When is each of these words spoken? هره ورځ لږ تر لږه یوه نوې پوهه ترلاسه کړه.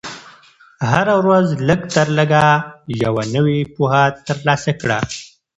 هره 0.91 1.15
ورځ 1.21 1.47
لږ 1.67 1.81
تر 1.95 2.07
لږه 2.17 2.45
یوه 3.03 3.23
نوې 3.35 3.59
پوهه 3.75 4.03
ترلاسه 4.27 4.71
کړه. 4.81 4.99